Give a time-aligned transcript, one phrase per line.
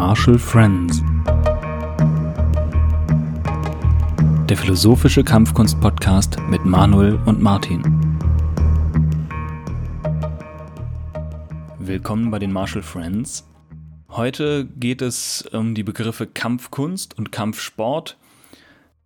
[0.00, 1.02] Marshall Friends.
[4.48, 7.82] Der philosophische Kampfkunst-Podcast mit Manuel und Martin.
[11.78, 13.46] Willkommen bei den Marshall Friends.
[14.08, 18.16] Heute geht es um die Begriffe Kampfkunst und Kampfsport.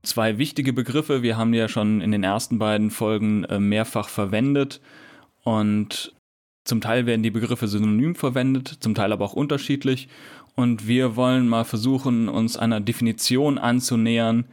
[0.05, 4.09] Zwei wichtige Begriffe, wir haben die ja schon in den ersten beiden Folgen äh, mehrfach
[4.09, 4.81] verwendet
[5.43, 6.15] und
[6.65, 10.08] zum Teil werden die Begriffe synonym verwendet, zum Teil aber auch unterschiedlich.
[10.57, 14.45] Und wir wollen mal versuchen, uns einer Definition anzunähern.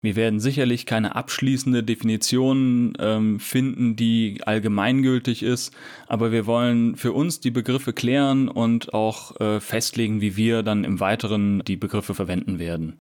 [0.00, 5.74] Wir werden sicherlich keine abschließende Definition ähm, finden, die allgemeingültig ist,
[6.06, 10.84] aber wir wollen für uns die Begriffe klären und auch äh, festlegen, wie wir dann
[10.84, 12.98] im Weiteren die Begriffe verwenden werden.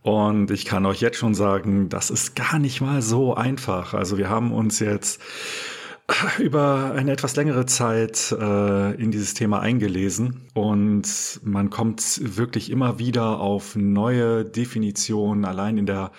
[0.00, 3.92] Und ich kann euch jetzt schon sagen, das ist gar nicht mal so einfach.
[3.92, 5.20] Also wir haben uns jetzt
[6.38, 12.98] über eine etwas längere Zeit äh, in dieses Thema eingelesen und man kommt wirklich immer
[12.98, 16.12] wieder auf neue Definitionen, allein in der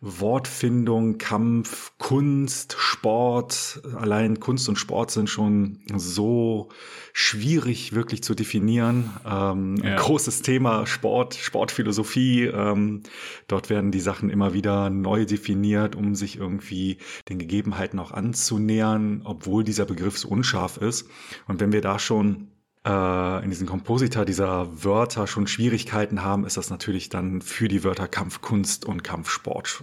[0.00, 3.80] Wortfindung, Kampf, Kunst, Sport.
[3.96, 6.68] Allein Kunst und Sport sind schon so
[7.14, 9.10] schwierig wirklich zu definieren.
[9.24, 9.96] Ähm, ja.
[9.96, 12.44] Großes Thema Sport, Sportphilosophie.
[12.46, 13.02] Ähm,
[13.46, 19.22] dort werden die Sachen immer wieder neu definiert, um sich irgendwie den Gegebenheiten auch anzunähern,
[19.34, 21.08] obwohl dieser Begriff so unscharf ist.
[21.46, 22.48] Und wenn wir da schon
[22.86, 27.82] äh, in diesen Komposita dieser Wörter schon Schwierigkeiten haben, ist das natürlich dann für die
[27.82, 29.82] Wörter Kampfkunst und Kampfsport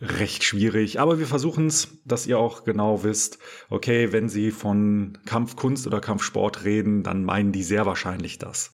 [0.00, 1.00] äh, recht schwierig.
[1.00, 3.38] Aber wir versuchen es, dass ihr auch genau wisst,
[3.70, 8.74] okay, wenn sie von Kampfkunst oder Kampfsport reden, dann meinen die sehr wahrscheinlich das.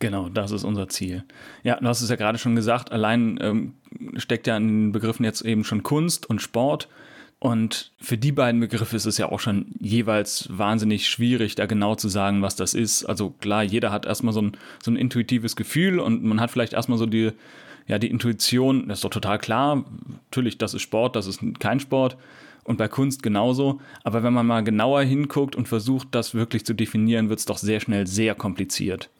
[0.00, 1.24] Genau, das ist unser Ziel.
[1.62, 3.74] Ja, du hast es ja gerade schon gesagt, allein ähm,
[4.16, 6.88] steckt ja in den Begriffen jetzt eben schon Kunst und Sport.
[7.44, 11.94] Und für die beiden Begriffe ist es ja auch schon jeweils wahnsinnig schwierig, da genau
[11.94, 13.04] zu sagen, was das ist.
[13.04, 16.72] Also klar, jeder hat erstmal so ein, so ein intuitives Gefühl und man hat vielleicht
[16.72, 17.32] erstmal so die,
[17.86, 19.84] ja, die Intuition, das ist doch total klar,
[20.30, 22.16] natürlich, das ist Sport, das ist kein Sport.
[22.62, 23.78] Und bei Kunst genauso.
[24.04, 27.58] Aber wenn man mal genauer hinguckt und versucht, das wirklich zu definieren, wird es doch
[27.58, 29.10] sehr schnell sehr kompliziert.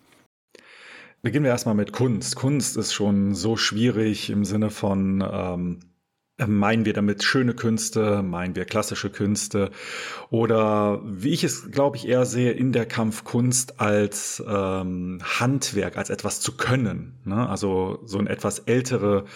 [1.21, 2.37] Beginnen wir erstmal mit Kunst.
[2.37, 5.81] Kunst ist schon so schwierig im Sinne von, ähm,
[6.37, 9.71] Meinen wir damit schöne Künste, meinen wir klassische Künste
[10.31, 16.11] oder wie ich es, glaube ich, eher sehe, in der Kampfkunst als ähm, Handwerk, als
[16.11, 17.21] etwas zu können.
[17.25, 17.49] Ne?
[17.49, 19.27] Also so eine etwas ältere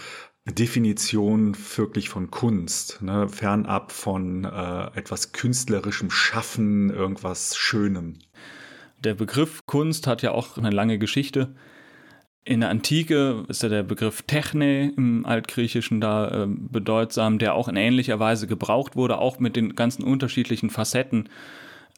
[0.44, 3.28] Definition wirklich von Kunst, ne?
[3.28, 8.18] fernab von äh, etwas künstlerischem Schaffen, irgendwas Schönem.
[9.04, 11.54] Der Begriff Kunst hat ja auch eine lange Geschichte.
[12.48, 17.68] In der Antike ist ja der Begriff Techne im Altgriechischen da äh, bedeutsam, der auch
[17.68, 21.28] in ähnlicher Weise gebraucht wurde, auch mit den ganzen unterschiedlichen Facetten.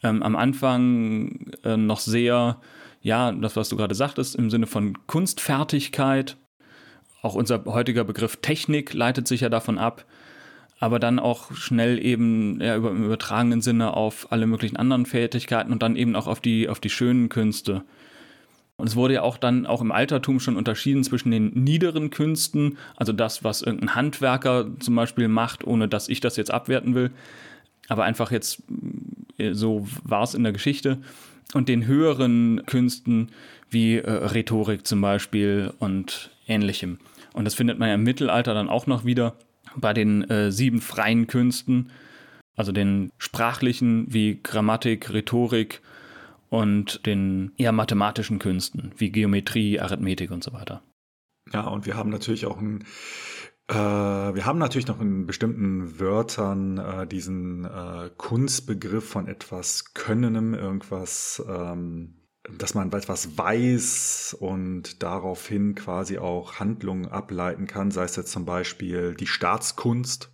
[0.02, 2.60] Ähm, am Anfang äh, noch sehr,
[3.00, 6.36] ja, das, was du gerade sagtest, im Sinne von Kunstfertigkeit.
[7.22, 10.04] Auch unser heutiger Begriff Technik leitet sich ja davon ab,
[10.80, 15.70] aber dann auch schnell eben ja, über, im übertragenen Sinne auf alle möglichen anderen Fertigkeiten
[15.70, 17.84] und dann eben auch auf die, auf die schönen Künste.
[18.80, 22.78] Und es wurde ja auch dann auch im Altertum schon unterschieden zwischen den niederen Künsten,
[22.96, 27.10] also das, was irgendein Handwerker zum Beispiel macht, ohne dass ich das jetzt abwerten will.
[27.88, 28.62] Aber einfach jetzt,
[29.38, 30.98] äh, so war es in der Geschichte.
[31.52, 33.30] Und den höheren Künsten
[33.68, 36.98] wie äh, Rhetorik zum Beispiel und ähnlichem.
[37.32, 39.34] Und das findet man ja im Mittelalter dann auch noch wieder
[39.76, 41.90] bei den äh, sieben freien Künsten,
[42.56, 45.80] also den sprachlichen wie Grammatik, Rhetorik,
[46.50, 50.82] und den eher mathematischen Künsten wie Geometrie, Arithmetik und so weiter.
[51.52, 52.84] Ja, und wir haben natürlich auch ein
[53.68, 60.54] äh, wir haben natürlich noch in bestimmten Wörtern äh, diesen äh, Kunstbegriff von etwas Könnendem,
[60.54, 62.16] irgendwas, ähm,
[62.58, 68.44] dass man etwas weiß und daraufhin quasi auch Handlungen ableiten kann, sei es jetzt zum
[68.44, 70.32] Beispiel die Staatskunst,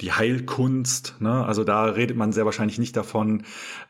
[0.00, 1.16] die Heilkunst.
[1.20, 1.44] Ne?
[1.44, 3.44] Also da redet man sehr wahrscheinlich nicht davon,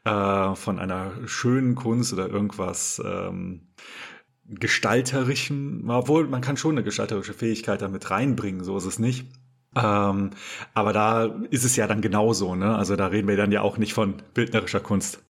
[0.05, 3.69] äh, von einer schönen Kunst oder irgendwas ähm,
[4.49, 5.89] gestalterischem.
[5.89, 9.27] Obwohl, man kann schon eine gestalterische Fähigkeit damit reinbringen, so ist es nicht.
[9.75, 10.31] Ähm,
[10.73, 12.55] aber da ist es ja dann genauso.
[12.55, 12.75] Ne?
[12.77, 15.23] Also da reden wir dann ja auch nicht von bildnerischer Kunst.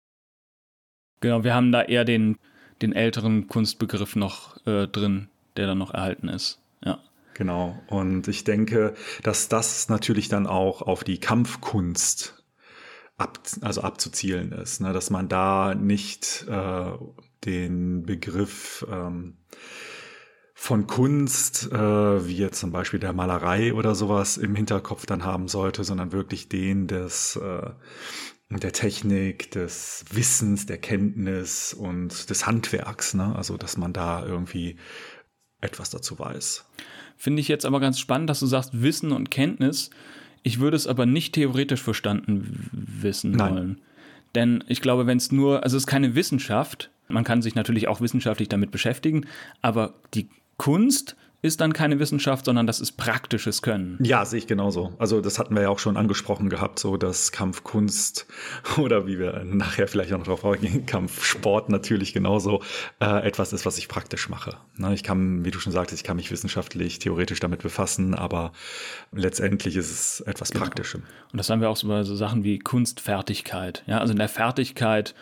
[1.21, 2.37] Genau, wir haben da eher den,
[2.83, 6.61] den älteren Kunstbegriff noch äh, drin, der dann noch erhalten ist.
[6.85, 7.01] Ja.
[7.37, 7.79] Genau.
[7.89, 12.43] Und ich denke, dass das natürlich dann auch auf die Kampfkunst
[13.19, 14.95] ab, also abzuzielen ist, ne?
[14.95, 16.93] dass man da nicht äh,
[17.45, 19.37] den Begriff ähm,
[20.55, 25.49] von Kunst, äh, wie jetzt zum Beispiel der Malerei oder sowas im Hinterkopf dann haben
[25.49, 27.71] sollte, sondern wirklich den des, äh,
[28.49, 33.13] der Technik, des Wissens, der Kenntnis und des Handwerks.
[33.13, 33.37] Ne?
[33.37, 34.79] Also, dass man da irgendwie
[35.61, 36.65] etwas dazu weiß.
[37.17, 39.91] Finde ich jetzt aber ganz spannend, dass du sagst Wissen und Kenntnis.
[40.43, 43.55] Ich würde es aber nicht theoretisch verstanden wissen Nein.
[43.55, 43.81] wollen.
[44.35, 47.89] Denn ich glaube, wenn es nur, also es ist keine Wissenschaft, man kann sich natürlich
[47.89, 49.27] auch wissenschaftlich damit beschäftigen,
[49.63, 53.99] aber die Kunst ist dann keine Wissenschaft, sondern das ist praktisches Können.
[54.03, 54.93] Ja, sehe ich genauso.
[54.99, 58.27] Also das hatten wir ja auch schon angesprochen gehabt, so dass Kampfkunst
[58.77, 62.63] oder wie wir nachher vielleicht auch noch drauf eingehen, Kampfsport natürlich genauso
[63.01, 64.57] äh, etwas ist, was ich praktisch mache.
[64.77, 68.53] Ne, ich kann, wie du schon sagtest, ich kann mich wissenschaftlich, theoretisch damit befassen, aber
[69.13, 70.65] letztendlich ist es etwas genau.
[70.65, 71.03] Praktischem.
[71.33, 73.83] Und das haben wir auch so bei so Sachen wie Kunstfertigkeit.
[73.87, 75.15] Ja, also in der Fertigkeit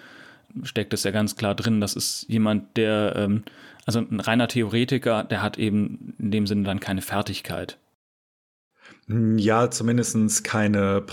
[0.63, 3.45] steckt es ja ganz klar drin, das ist jemand, der ähm,
[3.87, 7.79] also ein reiner Theoretiker, der hat eben in dem Sinne dann keine Fertigkeit.
[9.09, 11.05] Ja, zumindest keine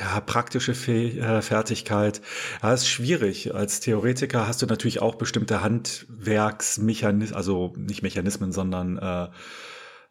[0.00, 2.20] ja, praktische Fe äh, Fertigkeit.
[2.62, 3.54] Ja, ist schwierig.
[3.54, 9.28] Als Theoretiker hast du natürlich auch bestimmte Handwerksmechanismen, also nicht Mechanismen, sondern äh,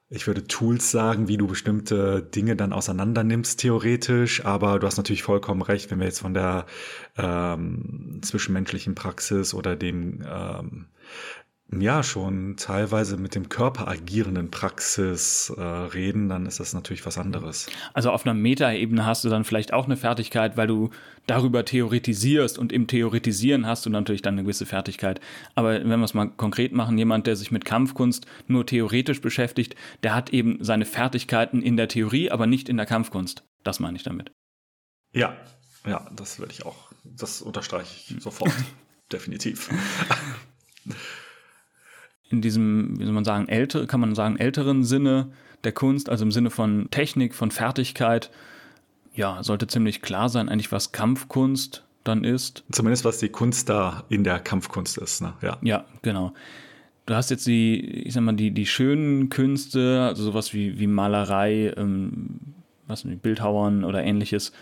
[0.09, 4.45] ich würde Tools sagen, wie du bestimmte Dinge dann auseinander nimmst, theoretisch.
[4.45, 6.65] Aber du hast natürlich vollkommen recht, wenn wir jetzt von der
[7.17, 10.85] ähm, zwischenmenschlichen Praxis oder dem ähm,
[11.81, 17.17] ja schon teilweise mit dem Körper agierenden Praxis äh, reden, dann ist das natürlich was
[17.17, 17.67] anderes.
[17.93, 20.89] Also auf einer Metaebene hast du dann vielleicht auch eine Fertigkeit, weil du
[21.25, 25.21] darüber theoretisierst und im Theoretisieren hast du natürlich dann eine gewisse Fertigkeit.
[25.55, 29.75] Aber wenn wir es mal konkret machen, jemand, der sich mit Kampfkunst nur theoretisch beschäftigt,
[30.03, 33.43] der hat eben seine Fertigkeiten in der Theorie, aber nicht in der Kampfkunst.
[33.63, 34.31] Das meine ich damit.
[35.13, 35.37] Ja,
[35.85, 38.51] ja, das würde ich auch, das unterstreiche ich sofort.
[39.11, 39.69] Definitiv.
[42.33, 45.27] In diesem, wie soll man sagen, älter, kann man sagen, älteren Sinne
[45.63, 48.31] der Kunst, also im Sinne von Technik, von Fertigkeit,
[49.13, 52.63] ja, sollte ziemlich klar sein, eigentlich, was Kampfkunst dann ist.
[52.71, 55.33] Zumindest was die Kunst da in der Kampfkunst ist, ne?
[55.41, 55.57] Ja.
[55.61, 56.33] Ja, genau.
[57.05, 60.87] Du hast jetzt die, ich sag mal, die, die schönen Künste, also sowas wie, wie
[60.87, 62.39] Malerei, ähm,
[62.87, 64.53] was nicht, Bildhauern oder ähnliches,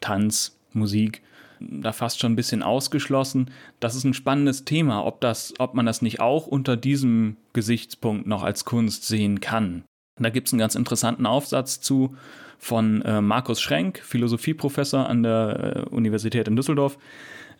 [0.00, 1.22] Tanz, Musik
[1.60, 3.50] da fast schon ein bisschen ausgeschlossen.
[3.80, 8.26] Das ist ein spannendes Thema, ob, das, ob man das nicht auch unter diesem Gesichtspunkt
[8.26, 9.84] noch als Kunst sehen kann.
[10.18, 12.16] Da gibt es einen ganz interessanten Aufsatz zu
[12.58, 16.98] von äh, Markus Schrenk, Philosophieprofessor an der äh, Universität in Düsseldorf,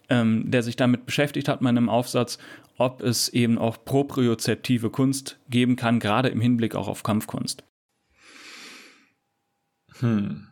[0.09, 2.39] ähm, der sich damit beschäftigt hat, meinem Aufsatz,
[2.79, 7.63] ob es eben auch propriozeptive Kunst geben kann, gerade im Hinblick auch auf Kampfkunst.
[10.01, 10.49] Hm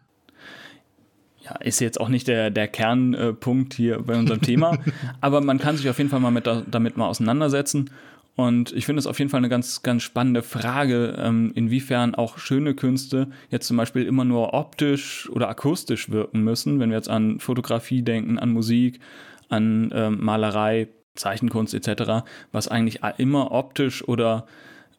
[1.45, 4.79] ja, ist jetzt auch nicht der, der Kernpunkt hier bei unserem Thema,
[5.21, 7.91] aber man kann sich auf jeden Fall mal mit, damit mal auseinandersetzen.
[8.37, 12.39] Und ich finde es auf jeden Fall eine ganz, ganz spannende Frage, ähm, inwiefern auch
[12.39, 17.09] schöne Künste jetzt zum Beispiel immer nur optisch oder akustisch wirken müssen, wenn wir jetzt
[17.09, 18.99] an Fotografie denken, an Musik,
[19.51, 24.47] an ähm, Malerei, Zeichenkunst etc., was eigentlich immer optisch oder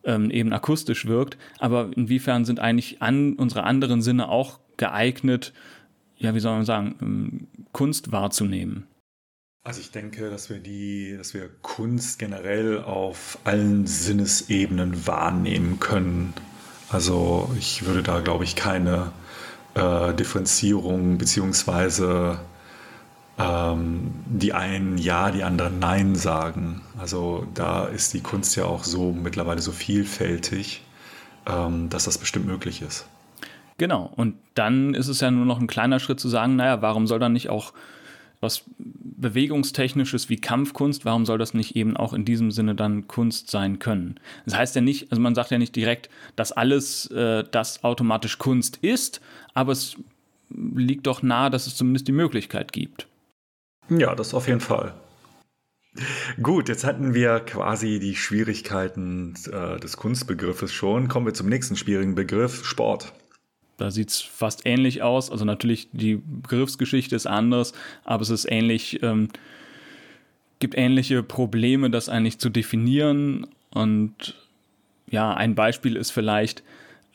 [0.05, 1.37] ähm, eben akustisch wirkt.
[1.59, 5.51] Aber inwiefern sind eigentlich an unsere anderen Sinne auch geeignet,
[6.17, 8.87] ja, wie soll man sagen, ähm, Kunst wahrzunehmen?
[9.63, 16.33] Also ich denke, dass wir die, dass wir Kunst generell auf allen Sinnesebenen wahrnehmen können.
[16.89, 19.11] Also ich würde da, glaube ich, keine
[19.73, 22.39] äh, Differenzierung beziehungsweise
[23.39, 26.81] ähm, die einen ja, die anderen nein sagen.
[26.99, 30.83] Also da ist die Kunst ja auch so mittlerweile so vielfältig,
[31.47, 33.05] ähm, dass das bestimmt möglich ist.
[33.77, 37.07] Genau, und dann ist es ja nur noch ein kleiner Schritt zu sagen, naja, warum
[37.07, 37.73] soll dann nicht auch
[38.41, 43.49] was Bewegungstechnisches wie Kampfkunst, warum soll das nicht eben auch in diesem Sinne dann Kunst
[43.49, 44.19] sein können?
[44.45, 48.37] Das heißt ja nicht, also man sagt ja nicht direkt, dass alles äh, das automatisch
[48.37, 49.21] Kunst ist,
[49.53, 49.95] aber es
[50.49, 53.07] liegt doch nahe, dass es zumindest die Möglichkeit gibt.
[53.89, 54.93] Ja, das auf jeden Fall.
[56.41, 61.07] Gut, jetzt hatten wir quasi die Schwierigkeiten äh, des Kunstbegriffes schon.
[61.07, 63.13] Kommen wir zum nächsten schwierigen Begriff, Sport.
[63.77, 65.29] Da sieht es fast ähnlich aus.
[65.29, 69.29] Also natürlich die Begriffsgeschichte ist anders, aber es ist ähnlich, ähm,
[70.59, 73.47] gibt ähnliche Probleme, das eigentlich zu definieren.
[73.71, 74.35] Und
[75.09, 76.63] ja, ein Beispiel ist vielleicht,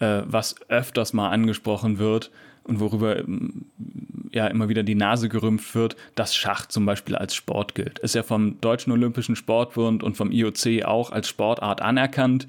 [0.01, 2.31] äh, was öfters mal angesprochen wird
[2.65, 3.67] und worüber ähm,
[4.33, 7.99] ja immer wieder die Nase gerümpft wird, dass Schach zum Beispiel als Sport gilt.
[8.01, 12.47] Ist ja vom Deutschen Olympischen Sportbund und vom IOC auch als Sportart anerkannt.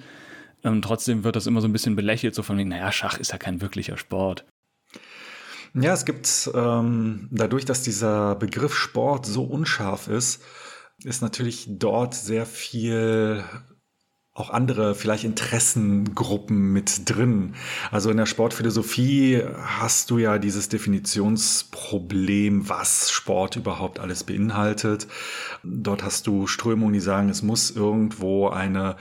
[0.64, 3.32] Ähm, trotzdem wird das immer so ein bisschen belächelt, so von wegen, naja, Schach ist
[3.32, 4.46] ja kein wirklicher Sport.
[5.74, 10.44] Ja, es gibt ähm, dadurch, dass dieser Begriff Sport so unscharf ist,
[11.04, 13.44] ist natürlich dort sehr viel
[14.42, 17.54] auch andere vielleicht Interessengruppen mit drin.
[17.92, 25.08] Also in der Sportphilosophie hast du ja dieses Definitionsproblem, was Sport überhaupt alles beinhaltet.
[25.64, 28.96] Dort hast du Strömungen, die sagen, es muss irgendwo eine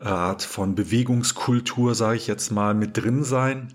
[0.00, 3.72] Art von Bewegungskultur, sage ich jetzt mal, mit drin sein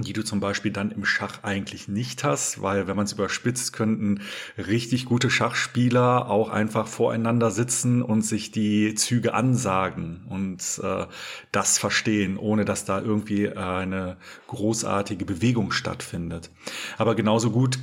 [0.00, 3.72] die du zum Beispiel dann im Schach eigentlich nicht hast, weil wenn man es überspitzt,
[3.72, 4.20] könnten
[4.58, 11.06] richtig gute Schachspieler auch einfach voreinander sitzen und sich die Züge ansagen und äh,
[11.52, 14.16] das verstehen, ohne dass da irgendwie äh, eine
[14.48, 16.50] großartige Bewegung stattfindet.
[16.98, 17.78] Aber genauso gut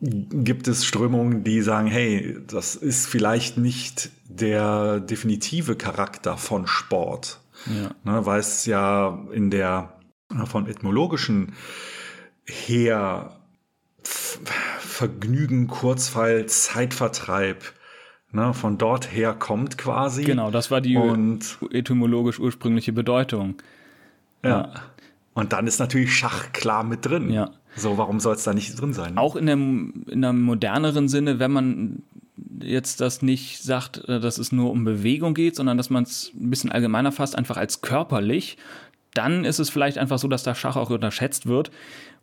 [0.00, 7.40] gibt es Strömungen, die sagen, hey, das ist vielleicht nicht der definitive Charakter von Sport.
[7.66, 7.90] Ja.
[8.04, 9.97] Ne, weil es ja in der
[10.44, 11.54] von etymologischen
[12.44, 13.36] her
[14.02, 17.62] Vergnügen, Kurzfall, Zeitvertreib
[18.32, 20.24] ne, von dort her kommt quasi.
[20.24, 23.56] Genau, das war die und, etymologisch ursprüngliche Bedeutung.
[24.42, 24.50] Ja.
[24.50, 24.74] ja.
[25.34, 27.30] Und dann ist natürlich Schach klar mit drin.
[27.30, 27.50] Ja.
[27.76, 29.18] So, warum soll es da nicht drin sein?
[29.18, 32.02] Auch in einem, in einem moderneren Sinne, wenn man
[32.60, 36.32] jetzt das nicht sagt, äh, dass es nur um Bewegung geht, sondern dass man es
[36.34, 38.58] ein bisschen allgemeiner fasst, einfach als körperlich
[39.14, 41.70] dann ist es vielleicht einfach so, dass der Schach auch unterschätzt wird,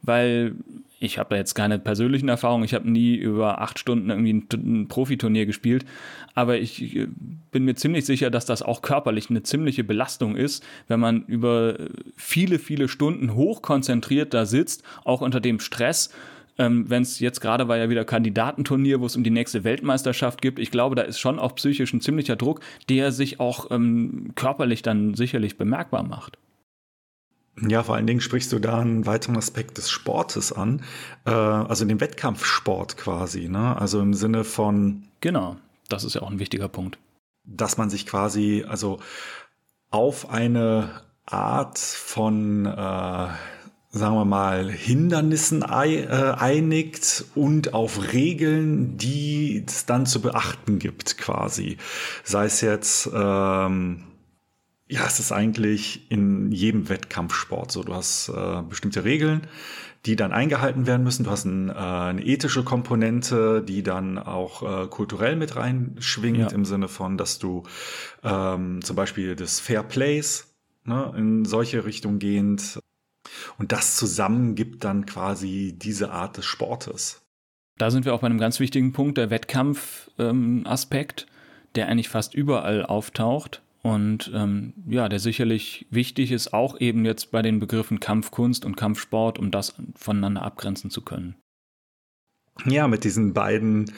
[0.01, 0.55] weil
[0.99, 4.47] ich habe da jetzt keine persönlichen Erfahrungen, ich habe nie über acht Stunden irgendwie ein,
[4.53, 5.85] ein Profiturnier gespielt,
[6.33, 7.07] aber ich äh,
[7.51, 11.77] bin mir ziemlich sicher, dass das auch körperlich eine ziemliche Belastung ist, wenn man über
[12.15, 16.11] viele, viele Stunden hochkonzentriert da sitzt, auch unter dem Stress.
[16.57, 20.41] Ähm, wenn es jetzt gerade war ja wieder Kandidatenturnier, wo es um die nächste Weltmeisterschaft
[20.41, 20.59] gibt.
[20.59, 24.81] Ich glaube, da ist schon auch psychisch ein ziemlicher Druck, der sich auch ähm, körperlich
[24.81, 26.37] dann sicherlich bemerkbar macht.
[27.61, 30.81] Ja, vor allen Dingen sprichst du da einen weiteren Aspekt des Sportes an,
[31.25, 33.79] äh, also den Wettkampfsport quasi, ne?
[33.79, 35.03] Also im Sinne von.
[35.21, 35.55] Genau,
[35.87, 36.97] das ist ja auch ein wichtiger Punkt.
[37.45, 38.99] Dass man sich quasi, also
[39.89, 49.63] auf eine Art von, äh, sagen wir mal, Hindernissen äh, einigt und auf Regeln, die
[49.65, 51.77] es dann zu beachten gibt, quasi.
[52.25, 54.03] Sei es jetzt, ähm,
[54.87, 57.83] ja, es ist eigentlich in jedem Wettkampfsport so.
[57.83, 59.47] Du hast äh, bestimmte Regeln,
[60.05, 61.23] die dann eingehalten werden müssen.
[61.23, 66.47] Du hast ein, äh, eine ethische Komponente, die dann auch äh, kulturell mit reinschwingt, ja.
[66.49, 67.63] im Sinne von, dass du
[68.23, 72.79] ähm, zum Beispiel des Fair Plays ne, in solche Richtung gehend.
[73.57, 77.23] Und das zusammen gibt dann quasi diese Art des Sportes.
[77.79, 81.27] Da sind wir auch bei einem ganz wichtigen Punkt, der Wettkampfaspekt, ähm,
[81.73, 87.29] der eigentlich fast überall auftaucht und ähm, ja, der sicherlich wichtig ist, auch eben jetzt
[87.29, 91.35] bei den Begriffen Kampfkunst und Kampfsport, um das voneinander abgrenzen zu können.
[92.65, 93.91] Ja, mit diesen beiden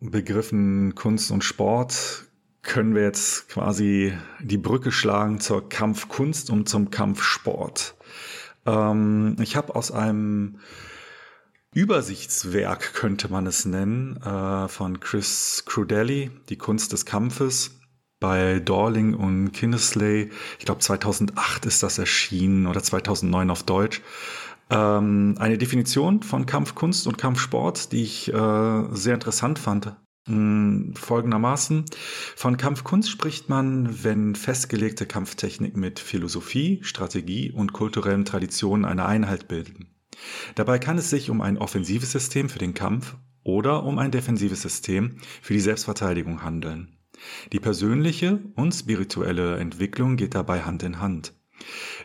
[0.00, 2.24] Begriffen Kunst und Sport
[2.62, 7.94] können wir jetzt quasi die Brücke schlagen zur Kampfkunst und zum Kampfsport.
[8.66, 10.58] Ähm, ich habe aus einem
[11.72, 17.77] Übersichtswerk, könnte man es nennen, äh, von Chris Crudelli, Die Kunst des Kampfes,
[18.20, 20.30] bei Dorling und Kinnesley.
[20.58, 24.02] Ich glaube 2008 ist das erschienen oder 2009 auf Deutsch.
[24.70, 29.96] Ähm, eine Definition von Kampfkunst und Kampfsport, die ich äh, sehr interessant fand.
[30.26, 31.86] Hm, folgendermaßen.
[32.36, 39.48] Von Kampfkunst spricht man, wenn festgelegte Kampftechnik mit Philosophie, Strategie und kulturellen Traditionen eine Einheit
[39.48, 39.88] bilden.
[40.54, 44.60] Dabei kann es sich um ein offensives System für den Kampf oder um ein defensives
[44.60, 46.97] System für die Selbstverteidigung handeln.
[47.52, 51.32] Die persönliche und spirituelle Entwicklung geht dabei Hand in Hand.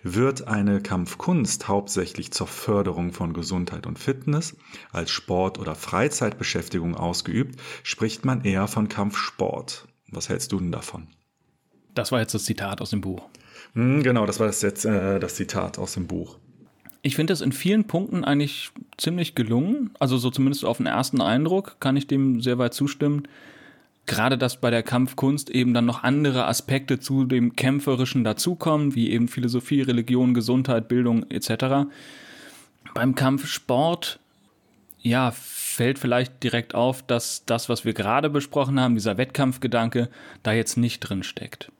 [0.02, 4.58] Wird eine Kampfkunst hauptsächlich zur Förderung von Gesundheit und Fitness
[4.92, 9.88] als Sport- oder Freizeitbeschäftigung ausgeübt, spricht man eher von Kampfsport.
[10.08, 11.08] Was hältst du denn davon?
[11.94, 13.30] Das war jetzt das Zitat aus dem Buch.
[13.74, 16.38] Hm, genau, das war das jetzt äh, das Zitat aus dem Buch.
[17.02, 19.92] Ich finde das in vielen Punkten eigentlich ziemlich gelungen.
[20.00, 23.28] Also so zumindest auf den ersten Eindruck kann ich dem sehr weit zustimmen
[24.06, 29.12] gerade dass bei der Kampfkunst eben dann noch andere Aspekte zu dem Kämpferischen dazukommen, wie
[29.12, 31.88] eben Philosophie, Religion, Gesundheit, Bildung etc.
[32.94, 34.20] Beim Kampfsport,
[35.02, 40.10] ja, fällt vielleicht direkt auf, dass das, was wir gerade besprochen haben, dieser Wettkampfgedanke,
[40.44, 41.72] da jetzt nicht drin steckt.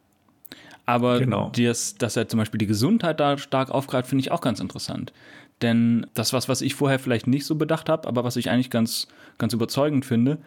[0.86, 1.52] Aber genau.
[1.56, 5.14] das, dass er zum Beispiel die Gesundheit da stark aufgreift, finde ich auch ganz interessant.
[5.62, 8.70] Denn das was, was ich vorher vielleicht nicht so bedacht habe, aber was ich eigentlich
[8.70, 10.40] ganz, ganz überzeugend finde,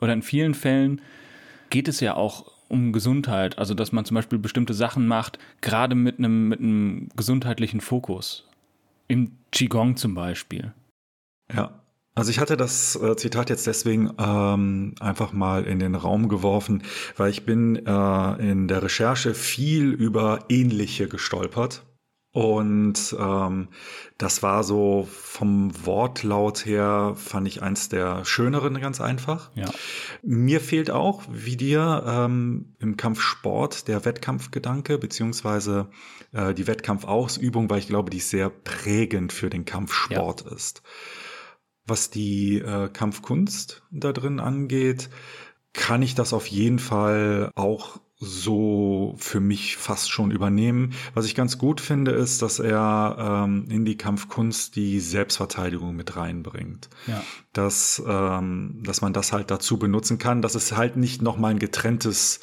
[0.00, 1.00] oder in vielen Fällen
[1.70, 5.94] geht es ja auch um Gesundheit, also dass man zum Beispiel bestimmte Sachen macht, gerade
[5.94, 8.48] mit einem, mit einem gesundheitlichen Fokus.
[9.08, 10.72] Im Qigong zum Beispiel.
[11.54, 11.80] Ja,
[12.16, 16.82] Also ich hatte das äh, Zitat jetzt deswegen ähm, einfach mal in den Raum geworfen,
[17.16, 21.84] weil ich bin äh, in der Recherche viel über ähnliche gestolpert.
[22.36, 23.68] Und ähm,
[24.18, 29.50] das war so vom Wortlaut her, fand ich eins der schöneren ganz einfach.
[29.54, 29.70] Ja.
[30.22, 35.88] Mir fehlt auch, wie dir, ähm, im Kampfsport der Wettkampfgedanke, beziehungsweise
[36.32, 40.54] äh, die Wettkampfausübung, weil ich glaube, die sehr prägend für den Kampfsport ja.
[40.54, 40.82] ist.
[41.86, 45.08] Was die äh, Kampfkunst da drin angeht,
[45.72, 50.94] kann ich das auf jeden Fall auch so für mich fast schon übernehmen.
[51.14, 56.16] Was ich ganz gut finde, ist, dass er ähm, in die Kampfkunst die Selbstverteidigung mit
[56.16, 56.88] reinbringt.
[57.06, 57.22] Ja.
[57.52, 61.58] Dass, ähm, dass man das halt dazu benutzen kann, dass es halt nicht nochmal ein
[61.58, 62.40] getrenntes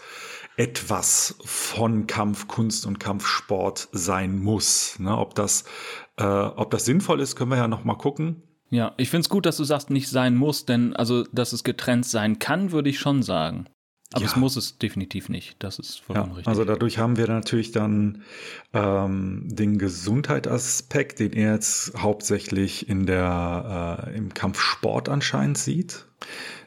[0.55, 4.99] etwas von Kampfkunst und Kampfsport sein muss.
[4.99, 5.17] Ne?
[5.17, 5.63] Ob, das,
[6.17, 8.43] äh, ob das sinnvoll ist, können wir ja nochmal gucken.
[8.69, 11.63] Ja, ich finde es gut, dass du sagst, nicht sein muss, denn also, dass es
[11.63, 13.67] getrennt sein kann, würde ich schon sagen.
[14.13, 14.29] Aber ja.
[14.29, 15.55] es muss es definitiv nicht.
[15.59, 16.47] Das ist vollkommen ja, richtig.
[16.47, 18.23] Also dadurch haben wir natürlich dann
[18.73, 26.05] ähm, den Gesundheitsaspekt, den er jetzt hauptsächlich in der, äh, im Kampfsport anscheinend sieht.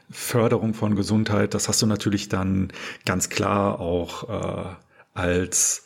[0.09, 2.71] Förderung von Gesundheit, das hast du natürlich dann
[3.05, 4.75] ganz klar auch äh,
[5.13, 5.85] als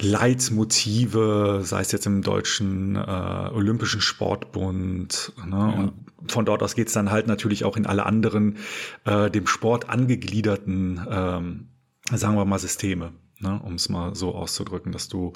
[0.00, 5.32] Leitmotive, sei es jetzt im deutschen äh, Olympischen Sportbund.
[5.46, 5.50] Ne?
[5.50, 5.56] Ja.
[5.56, 5.92] Und
[6.26, 8.58] von dort aus geht's dann halt natürlich auch in alle anderen
[9.04, 11.68] äh, dem Sport angegliederten, ähm,
[12.10, 13.12] sagen wir mal, Systeme.
[13.44, 15.34] Ne, um es mal so auszudrücken, dass du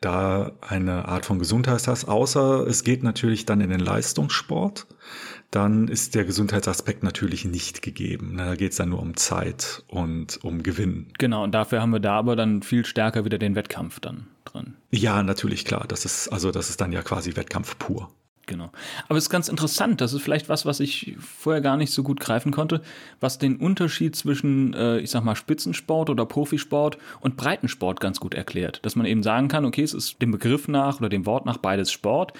[0.00, 4.86] da eine Art von Gesundheit hast, außer es geht natürlich dann in den Leistungssport,
[5.50, 8.36] dann ist der Gesundheitsaspekt natürlich nicht gegeben.
[8.36, 11.08] Da geht es dann nur um Zeit und um Gewinn.
[11.18, 14.76] Genau, und dafür haben wir da aber dann viel stärker wieder den Wettkampf dann drin.
[14.92, 15.84] Ja, natürlich, klar.
[15.88, 18.08] Das ist, also das ist dann ja quasi Wettkampf pur.
[18.48, 18.70] Genau.
[19.08, 22.02] Aber es ist ganz interessant, das ist vielleicht was, was ich vorher gar nicht so
[22.02, 22.80] gut greifen konnte,
[23.20, 28.32] was den Unterschied zwischen, äh, ich sag mal, Spitzensport oder Profisport und Breitensport ganz gut
[28.32, 28.80] erklärt.
[28.84, 31.58] Dass man eben sagen kann, okay, es ist dem Begriff nach oder dem Wort nach
[31.58, 32.32] beides Sport.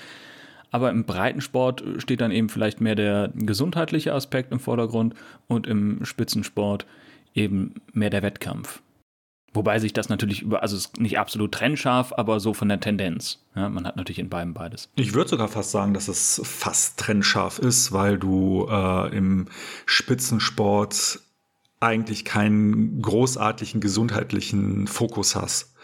[0.71, 5.15] Aber im Breitensport steht dann eben vielleicht mehr der gesundheitliche Aspekt im Vordergrund
[5.47, 6.87] und im Spitzensport
[7.35, 8.81] eben mehr der Wettkampf.
[9.55, 13.38] Wobei sich das natürlich über, also nicht absolut trennscharf, aber so von der Tendenz.
[13.57, 14.90] Ja, man hat natürlich in beiden beides.
[14.94, 19.46] Ich würde sogar fast sagen, dass es fast trennscharf ist, weil du äh, im
[19.87, 21.20] Spitzensport
[21.81, 25.75] eigentlich keinen großartigen gesundheitlichen Fokus hast.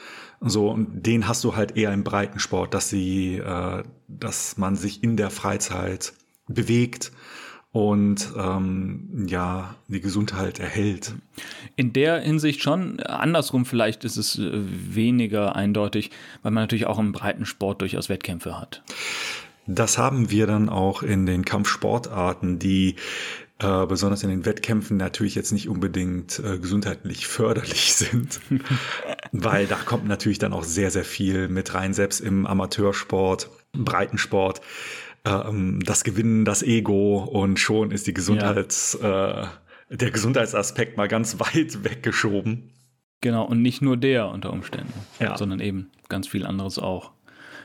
[0.40, 5.02] So, und den hast du halt eher im Breitensport, dass sie, äh, dass man sich
[5.02, 6.12] in der Freizeit
[6.48, 7.12] bewegt
[7.74, 11.12] und ähm, ja, die Gesundheit erhält.
[11.74, 13.00] In der Hinsicht schon.
[13.00, 16.12] Andersrum vielleicht ist es äh, weniger eindeutig,
[16.44, 18.84] weil man natürlich auch im Breitensport durchaus Wettkämpfe hat.
[19.66, 22.94] Das haben wir dann auch in den Kampfsportarten, die
[23.58, 28.40] äh, besonders in den Wettkämpfen natürlich jetzt nicht unbedingt äh, gesundheitlich förderlich sind,
[29.32, 34.60] weil da kommt natürlich dann auch sehr, sehr viel mit rein, selbst im Amateursport, Breitensport.
[35.24, 39.42] Ähm, das Gewinnen, das Ego und schon ist die Gesundheits, ja.
[39.42, 39.46] äh,
[39.90, 42.70] der Gesundheitsaspekt mal ganz weit weggeschoben.
[43.20, 45.36] Genau, und nicht nur der unter Umständen, ja.
[45.36, 47.12] sondern eben ganz viel anderes auch.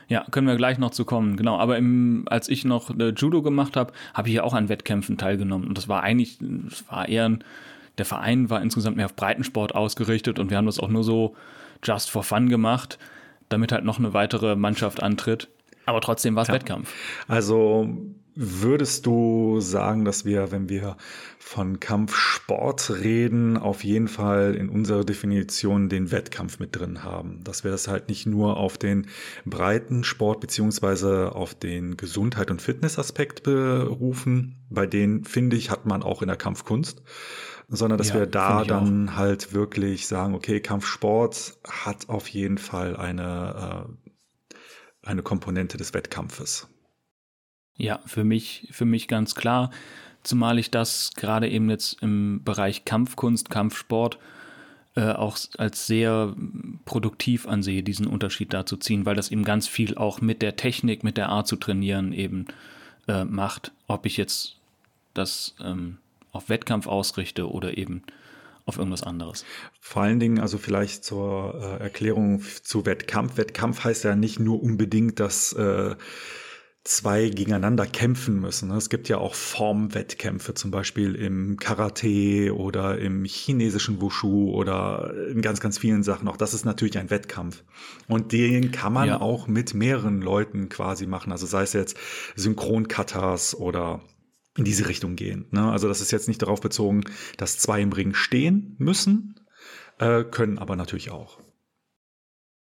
[0.08, 1.36] Ja, können wir gleich noch zu kommen.
[1.36, 4.68] Genau, aber im, als ich noch äh, Judo gemacht habe, habe ich ja auch an
[4.68, 5.68] Wettkämpfen teilgenommen.
[5.68, 7.44] Und das war eigentlich, das war eher ein,
[7.98, 11.36] der Verein war insgesamt mehr auf Breitensport ausgerichtet und wir haben das auch nur so
[11.84, 12.98] just for fun gemacht,
[13.50, 15.48] damit halt noch eine weitere Mannschaft antritt.
[15.90, 16.54] Aber trotzdem war es ja.
[16.54, 16.92] Wettkampf.
[17.28, 17.88] Also
[18.42, 20.96] Würdest du sagen, dass wir, wenn wir
[21.38, 27.42] von Kampfsport reden, auf jeden Fall in unserer Definition den Wettkampf mit drin haben?
[27.42, 29.08] Dass wir das halt nicht nur auf den
[29.44, 34.56] breiten Sport beziehungsweise auf den Gesundheit- und Fitnessaspekt berufen.
[34.70, 37.02] Bei denen, finde ich, hat man auch in der Kampfkunst.
[37.68, 39.16] Sondern dass ja, wir da dann auch.
[39.16, 43.99] halt wirklich sagen, okay, Kampfsport hat auf jeden Fall eine, äh,
[45.02, 46.68] eine Komponente des Wettkampfes.
[47.76, 49.70] Ja, für mich, für mich ganz klar.
[50.22, 54.18] Zumal ich das gerade eben jetzt im Bereich Kampfkunst, Kampfsport
[54.96, 56.34] äh, auch als sehr
[56.84, 60.56] produktiv ansehe, diesen Unterschied da zu ziehen, weil das eben ganz viel auch mit der
[60.56, 62.46] Technik, mit der Art zu trainieren eben
[63.08, 63.72] äh, macht.
[63.86, 64.56] Ob ich jetzt
[65.14, 65.98] das ähm,
[66.32, 68.02] auf Wettkampf ausrichte oder eben
[68.70, 69.44] auf irgendwas anderes.
[69.80, 73.36] Vor allen Dingen, also vielleicht zur äh, Erklärung zu Wettkampf.
[73.36, 75.96] Wettkampf heißt ja nicht nur unbedingt, dass äh,
[76.84, 78.68] zwei gegeneinander kämpfen müssen.
[78.68, 78.76] Ne?
[78.76, 85.42] Es gibt ja auch Formwettkämpfe, zum Beispiel im Karate oder im chinesischen Wushu oder in
[85.42, 86.26] ganz, ganz vielen Sachen.
[86.28, 87.62] Auch das ist natürlich ein Wettkampf.
[88.08, 89.20] Und den kann man ja.
[89.20, 91.32] auch mit mehreren Leuten quasi machen.
[91.32, 91.98] Also sei es jetzt
[92.34, 94.00] Synchronkatas oder
[94.56, 95.46] in diese Richtung gehen.
[95.50, 95.70] Ne?
[95.70, 97.02] Also das ist jetzt nicht darauf bezogen,
[97.36, 99.34] dass zwei im Ring stehen müssen,
[99.98, 101.38] äh, können aber natürlich auch.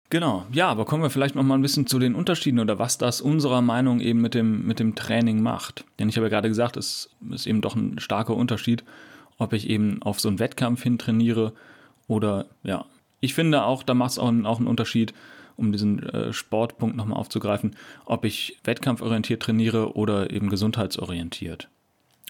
[0.09, 2.99] Genau, ja, aber kommen wir vielleicht noch mal ein bisschen zu den Unterschieden oder was
[2.99, 5.85] das unserer Meinung eben mit dem, mit dem Training macht.
[5.97, 8.83] Denn ich habe ja gerade gesagt, es ist eben doch ein starker Unterschied,
[9.39, 11.53] ob ich eben auf so einen Wettkampf hin trainiere
[12.07, 12.85] oder ja.
[13.21, 15.15] Ich finde auch, da macht es auch, auch einen Unterschied,
[15.55, 21.69] um diesen äh, Sportpunkt nochmal aufzugreifen, ob ich wettkampforientiert trainiere oder eben gesundheitsorientiert.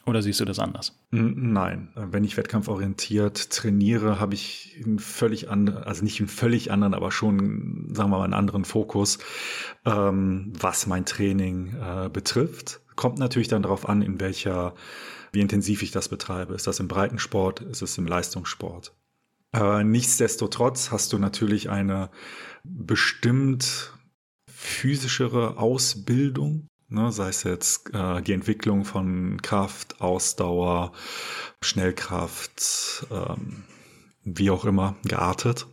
[0.06, 1.00] Oder siehst du das anders?
[1.12, 6.94] Nein, wenn ich wettkampforientiert trainiere, habe ich einen völlig anderen, also nicht einen völlig anderen,
[6.94, 9.20] aber schon, sagen wir mal, einen anderen Fokus,
[9.86, 12.82] ähm, was mein Training äh, betrifft.
[12.98, 14.76] Kommt natürlich dann darauf an, in welcher,
[15.32, 16.54] wie intensiv ich das betreibe.
[16.54, 17.62] Ist das im Breitensport?
[17.62, 18.94] Ist es im Leistungssport?
[19.54, 22.10] Äh, nichtsdestotrotz hast du natürlich eine
[22.66, 23.94] bestimmt
[24.48, 30.92] physischere Ausbildung Ne, sei es jetzt äh, die Entwicklung von Kraft, Ausdauer,
[31.60, 33.64] Schnellkraft, ähm,
[34.24, 35.66] wie auch immer, geartet,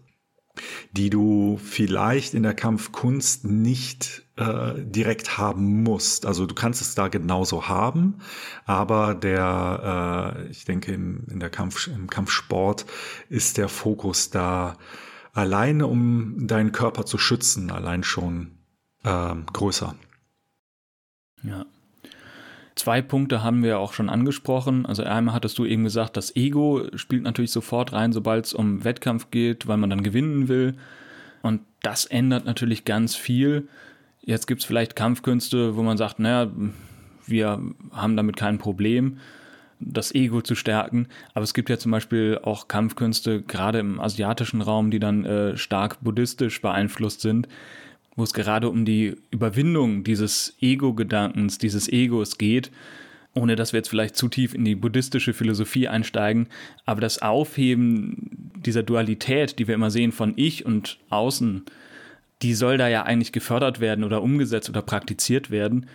[0.92, 6.24] die du vielleicht in der Kampfkunst nicht äh, direkt haben musst.
[6.24, 8.22] Also du kannst es da genauso haben,
[8.64, 12.86] aber der, äh, ich denke, im, in der Kampf, im Kampfsport
[13.28, 14.78] ist der Fokus da
[15.34, 18.52] alleine, um deinen Körper zu schützen, allein schon
[19.04, 19.94] äh, größer.
[21.42, 21.66] Ja.
[22.74, 24.86] Zwei Punkte haben wir auch schon angesprochen.
[24.86, 28.84] Also einmal hattest du eben gesagt, das Ego spielt natürlich sofort rein, sobald es um
[28.84, 30.74] Wettkampf geht, weil man dann gewinnen will.
[31.42, 33.68] Und das ändert natürlich ganz viel.
[34.22, 36.50] Jetzt gibt es vielleicht Kampfkünste, wo man sagt, naja,
[37.26, 37.60] wir
[37.92, 39.18] haben damit kein Problem,
[39.78, 41.08] das Ego zu stärken.
[41.34, 45.56] Aber es gibt ja zum Beispiel auch Kampfkünste, gerade im asiatischen Raum, die dann äh,
[45.56, 47.48] stark buddhistisch beeinflusst sind,
[48.20, 52.70] wo es gerade um die Überwindung dieses Ego-Gedankens, dieses Egos geht,
[53.34, 56.48] ohne dass wir jetzt vielleicht zu tief in die buddhistische Philosophie einsteigen,
[56.84, 61.64] aber das Aufheben dieser Dualität, die wir immer sehen von Ich und Außen,
[62.42, 65.86] die soll da ja eigentlich gefördert werden oder umgesetzt oder praktiziert werden.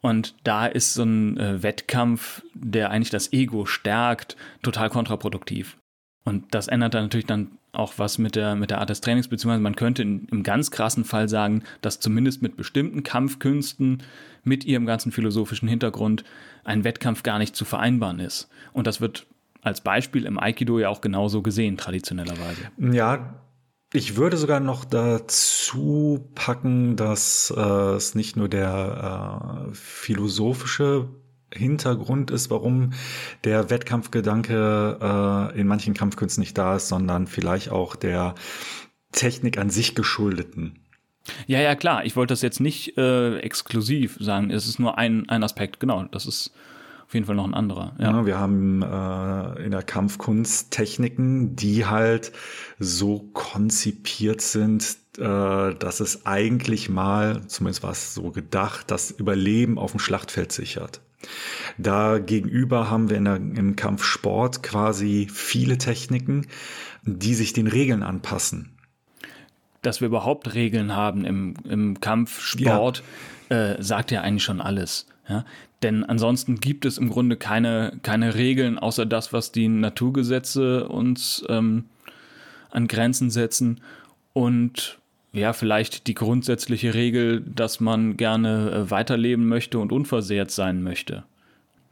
[0.00, 5.76] Und da ist so ein äh, Wettkampf, der eigentlich das Ego stärkt, total kontraproduktiv.
[6.24, 9.28] Und das ändert dann natürlich dann auch was mit der, mit der Art des Trainings,
[9.28, 14.02] beziehungsweise man könnte in, im ganz krassen Fall sagen, dass zumindest mit bestimmten Kampfkünsten,
[14.44, 16.24] mit ihrem ganzen philosophischen Hintergrund,
[16.64, 18.48] ein Wettkampf gar nicht zu vereinbaren ist.
[18.72, 19.26] Und das wird
[19.62, 22.62] als Beispiel im Aikido ja auch genauso gesehen, traditionellerweise.
[22.78, 23.34] Ja,
[23.92, 31.08] ich würde sogar noch dazu packen, dass äh, es nicht nur der äh, philosophische
[31.52, 32.92] Hintergrund ist, warum
[33.44, 34.98] der Wettkampfgedanke
[35.54, 38.34] äh, in manchen Kampfkünsten nicht da ist, sondern vielleicht auch der
[39.12, 40.78] Technik an sich geschuldeten.
[41.46, 42.04] Ja, ja, klar.
[42.04, 44.50] Ich wollte das jetzt nicht äh, exklusiv sagen.
[44.50, 45.80] Es ist nur ein, ein Aspekt.
[45.80, 46.52] Genau, das ist
[47.06, 47.94] auf jeden Fall noch ein anderer.
[47.98, 48.12] Ja.
[48.12, 52.32] ja wir haben äh, in der Kampfkunst Techniken, die halt
[52.78, 59.78] so konzipiert sind, äh, dass es eigentlich mal, zumindest war es so gedacht, das Überleben
[59.78, 61.00] auf dem Schlachtfeld sichert.
[61.76, 66.46] Da gegenüber haben wir in der, im Kampfsport quasi viele Techniken,
[67.02, 68.70] die sich den Regeln anpassen.
[69.82, 73.02] Dass wir überhaupt Regeln haben im, im Kampfsport,
[73.50, 73.56] ja.
[73.56, 75.06] Äh, sagt ja eigentlich schon alles.
[75.28, 75.44] Ja?
[75.82, 81.44] Denn ansonsten gibt es im Grunde keine, keine Regeln, außer das, was die Naturgesetze uns
[81.48, 81.84] ähm,
[82.70, 83.80] an Grenzen setzen.
[84.32, 84.97] Und
[85.32, 91.24] ja, vielleicht die grundsätzliche Regel, dass man gerne äh, weiterleben möchte und unversehrt sein möchte.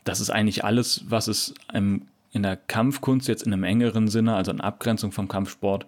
[0.05, 4.35] Das ist eigentlich alles, was es im, in der Kampfkunst jetzt in einem engeren Sinne,
[4.35, 5.87] also in Abgrenzung vom Kampfsport,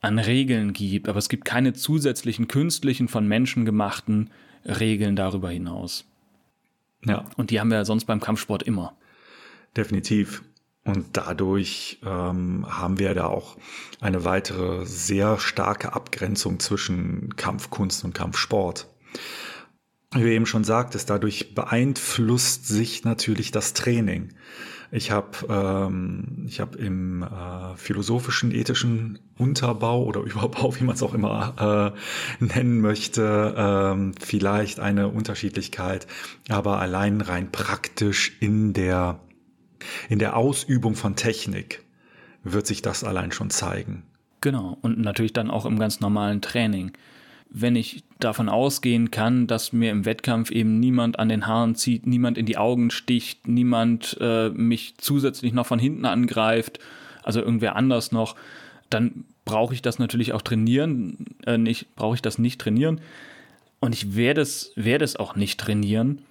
[0.00, 1.08] an Regeln gibt.
[1.08, 4.30] Aber es gibt keine zusätzlichen künstlichen, von Menschen gemachten
[4.64, 6.04] Regeln darüber hinaus.
[7.04, 7.26] Ja.
[7.36, 8.94] Und die haben wir ja sonst beim Kampfsport immer.
[9.76, 10.42] Definitiv.
[10.90, 13.56] Und dadurch ähm, haben wir da auch
[14.00, 18.88] eine weitere sehr starke Abgrenzung zwischen Kampfkunst und Kampfsport.
[20.12, 24.30] Wie du eben schon sagtest, dadurch beeinflusst sich natürlich das Training.
[24.90, 31.04] Ich habe ähm, ich hab im äh, philosophischen, ethischen Unterbau oder Überbau, wie man es
[31.04, 31.94] auch immer
[32.40, 36.08] äh, nennen möchte, ähm, vielleicht eine Unterschiedlichkeit,
[36.48, 39.20] aber allein rein praktisch in der
[40.08, 41.82] in der Ausübung von Technik
[42.42, 44.04] wird sich das allein schon zeigen.
[44.40, 46.92] Genau, und natürlich dann auch im ganz normalen Training.
[47.50, 52.06] Wenn ich davon ausgehen kann, dass mir im Wettkampf eben niemand an den Haaren zieht,
[52.06, 56.78] niemand in die Augen sticht, niemand äh, mich zusätzlich noch von hinten angreift,
[57.22, 58.36] also irgendwer anders noch,
[58.88, 61.26] dann brauche ich das natürlich auch trainieren.
[61.44, 61.58] Äh,
[61.96, 63.00] brauche ich das nicht trainieren.
[63.80, 66.22] Und ich werde es, werde es auch nicht trainieren,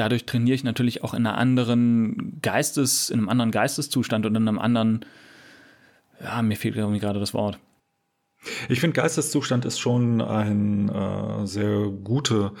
[0.00, 4.48] dadurch trainiere ich natürlich auch in einer anderen Geistes, in einem anderen Geisteszustand und in
[4.48, 5.04] einem anderen,
[6.22, 7.58] ja, mir fehlt irgendwie gerade das Wort.
[8.70, 12.52] Ich finde, Geisteszustand ist schon ein äh, sehr gute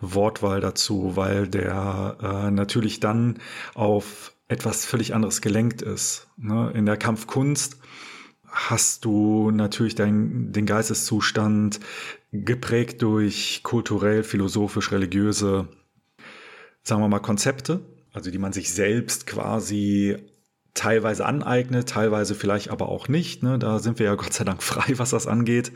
[0.00, 3.38] Wortwahl dazu, weil der äh, natürlich dann
[3.74, 6.26] auf etwas völlig anderes gelenkt ist.
[6.36, 6.72] Ne?
[6.74, 7.78] In der Kampfkunst
[8.48, 11.78] hast du natürlich dein, den Geisteszustand
[12.32, 15.68] geprägt durch kulturell, philosophisch, religiöse,
[16.82, 17.80] sagen wir mal, Konzepte,
[18.12, 20.16] also die man sich selbst quasi
[20.74, 23.42] teilweise aneignet, teilweise vielleicht aber auch nicht.
[23.42, 23.58] Ne?
[23.58, 25.72] Da sind wir ja Gott sei Dank frei, was das angeht.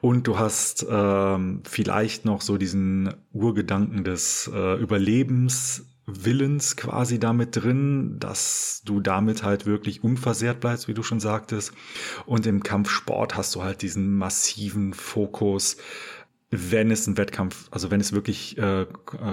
[0.00, 7.56] Und du hast ähm, vielleicht noch so diesen Urgedanken des äh, Überlebens Willens quasi damit
[7.56, 11.72] drin, dass du damit halt wirklich unversehrt bleibst, wie du schon sagtest.
[12.26, 15.76] Und im Kampfsport hast du halt diesen massiven Fokus,
[16.50, 18.86] wenn es ein Wettkampf, also wenn es wirklich äh,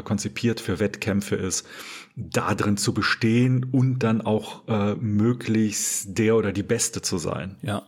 [0.04, 1.68] konzipiert für Wettkämpfe ist,
[2.16, 7.56] da drin zu bestehen und dann auch äh, möglichst der oder die Beste zu sein.
[7.62, 7.84] Ja.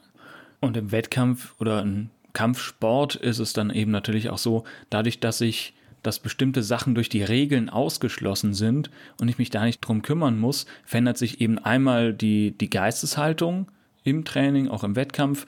[0.60, 5.42] Und im Wettkampf oder im Kampfsport ist es dann eben natürlich auch so, dadurch, dass
[5.42, 8.90] ich dass bestimmte Sachen durch die Regeln ausgeschlossen sind
[9.20, 13.70] und ich mich da nicht drum kümmern muss, verändert sich eben einmal die, die Geisteshaltung
[14.04, 15.46] im Training, auch im Wettkampf,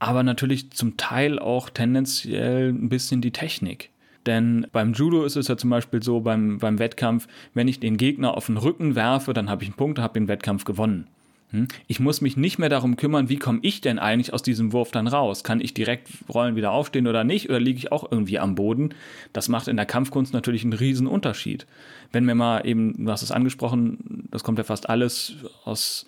[0.00, 3.90] aber natürlich zum Teil auch tendenziell ein bisschen die Technik.
[4.26, 7.96] Denn beim Judo ist es ja zum Beispiel so, beim, beim Wettkampf, wenn ich den
[7.96, 11.06] Gegner auf den Rücken werfe, dann habe ich einen Punkt, habe den Wettkampf gewonnen.
[11.50, 11.68] Hm?
[11.86, 14.90] Ich muss mich nicht mehr darum kümmern, wie komme ich denn eigentlich aus diesem Wurf
[14.90, 15.42] dann raus?
[15.42, 17.48] Kann ich direkt rollen wieder aufstehen oder nicht?
[17.48, 18.94] Oder liege ich auch irgendwie am Boden?
[19.32, 21.66] Das macht in der Kampfkunst natürlich einen riesen Unterschied.
[22.12, 25.34] Wenn wir mal eben, du hast es angesprochen, das kommt ja fast alles
[25.64, 26.06] aus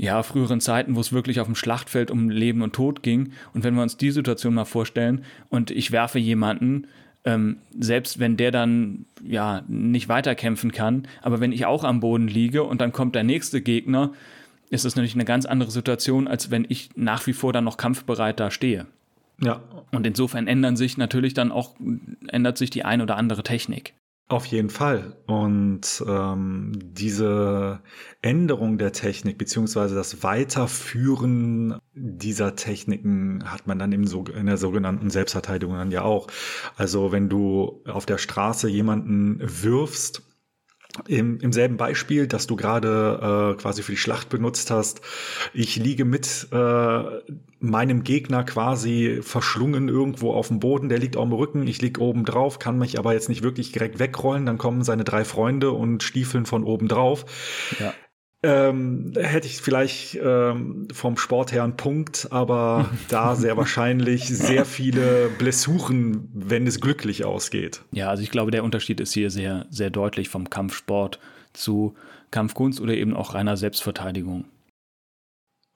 [0.00, 3.32] ja, früheren Zeiten, wo es wirklich auf dem Schlachtfeld um Leben und Tod ging.
[3.52, 6.86] Und wenn wir uns die Situation mal vorstellen und ich werfe jemanden,
[7.26, 12.28] ähm, selbst wenn der dann ja nicht weiterkämpfen kann, aber wenn ich auch am Boden
[12.28, 14.12] liege und dann kommt der nächste Gegner,
[14.70, 17.76] ist das natürlich eine ganz andere Situation, als wenn ich nach wie vor dann noch
[17.76, 18.86] kampfbereit da stehe.
[19.42, 19.60] Ja.
[19.92, 21.74] Und insofern ändern sich natürlich dann auch,
[22.28, 23.92] ändert sich die ein oder andere Technik.
[24.30, 25.16] Auf jeden Fall.
[25.26, 27.80] Und ähm, diese
[28.22, 35.10] Änderung der Technik beziehungsweise das Weiterführen dieser Techniken hat man dann im, in der sogenannten
[35.10, 36.28] Selbstverteidigung dann ja auch.
[36.76, 40.22] Also wenn du auf der Straße jemanden wirfst,
[41.06, 45.00] im, im selben Beispiel, das du gerade äh, quasi für die Schlacht benutzt hast,
[45.52, 47.02] ich liege mit äh,
[47.60, 51.98] meinem Gegner quasi verschlungen irgendwo auf dem Boden, der liegt auf dem Rücken, ich lieg
[51.98, 55.72] oben drauf, kann mich aber jetzt nicht wirklich direkt wegrollen, dann kommen seine drei Freunde
[55.72, 57.24] und stiefeln von oben drauf.
[57.78, 57.92] Ja.
[58.42, 64.64] Ähm, hätte ich vielleicht ähm, vom Sport her einen Punkt, aber da sehr wahrscheinlich sehr
[64.64, 67.82] viele Blessuren, wenn es glücklich ausgeht.
[67.92, 71.20] Ja, also ich glaube, der Unterschied ist hier sehr, sehr deutlich vom Kampfsport
[71.52, 71.94] zu
[72.30, 74.46] Kampfkunst oder eben auch reiner Selbstverteidigung.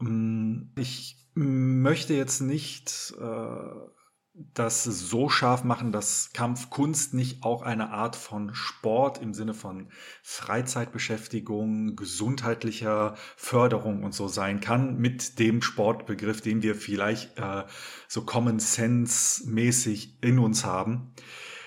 [0.00, 4.04] Mm, ich möchte jetzt nicht äh,
[4.35, 9.88] das so scharf machen, dass Kampfkunst nicht auch eine Art von Sport im Sinne von
[10.23, 17.62] Freizeitbeschäftigung, gesundheitlicher Förderung und so sein kann, mit dem Sportbegriff, den wir vielleicht äh,
[18.09, 21.12] so Common Sense mäßig in uns haben.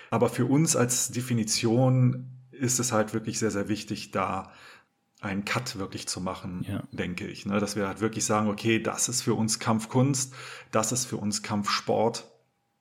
[0.09, 4.51] Aber für uns als Definition ist es halt wirklich sehr, sehr wichtig, da
[5.21, 6.83] einen Cut wirklich zu machen, ja.
[6.91, 7.45] denke ich.
[7.45, 7.59] Ne?
[7.59, 10.33] Dass wir halt wirklich sagen, okay, das ist für uns Kampfkunst,
[10.71, 12.29] das ist für uns Kampfsport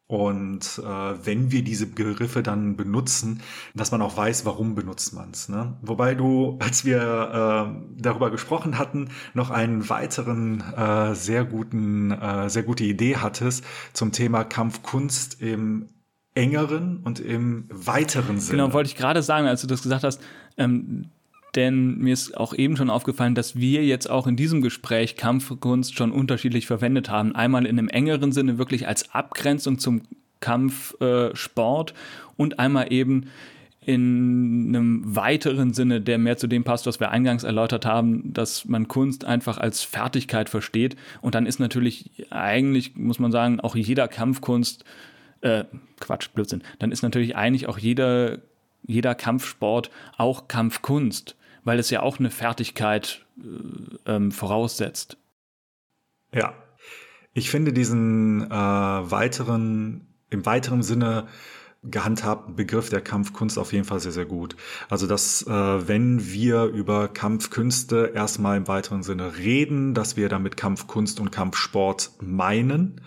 [0.09, 3.43] und äh, wenn wir diese Begriffe dann benutzen,
[3.75, 5.49] dass man auch weiß, warum benutzt man es.
[5.49, 5.77] Ne?
[5.83, 12.49] Wobei du, als wir äh, darüber gesprochen hatten, noch einen weiteren äh, sehr guten, äh,
[12.49, 13.65] sehr gute Idee hattest
[13.95, 15.89] zum Thema Kampfkunst im
[16.35, 18.59] engeren und im weiteren Sinne.
[18.63, 20.21] Genau, wollte ich gerade sagen, als du das gesagt hast.
[20.57, 21.11] Ähm,
[21.57, 25.97] denn mir ist auch eben schon aufgefallen, dass wir jetzt auch in diesem Gespräch Kampfkunst
[25.97, 27.35] schon unterschiedlich verwendet haben.
[27.35, 30.03] Einmal in einem engeren Sinne wirklich als Abgrenzung zum
[30.41, 31.95] Kampfsport äh,
[32.37, 33.27] und einmal eben
[33.81, 38.65] in einem weiteren Sinne, der mehr zu dem passt, was wir eingangs erläutert haben, dass
[38.65, 40.97] man Kunst einfach als Fertigkeit versteht.
[41.23, 44.85] Und dann ist natürlich eigentlich, muss man sagen, auch jeder Kampfkunst,
[45.41, 45.65] äh,
[46.01, 48.39] Quatsch, Blödsinn, dann ist natürlich eigentlich auch jeder,
[48.85, 55.19] jeder Kampfsport auch Kampfkunst weil es ja auch eine Fertigkeit äh, ähm, voraussetzt.
[56.33, 56.55] Ja,
[57.35, 61.27] ich finde diesen äh, weiteren, im weiteren Sinne
[61.91, 64.57] gehandhabten Begriff der Kampfkunst auf jeden Fall sehr, sehr gut.
[64.89, 70.57] Also, dass äh, wenn wir über Kampfkünste erstmal im weiteren Sinne reden, dass wir damit
[70.57, 73.01] Kampfkunst und Kampfsport meinen,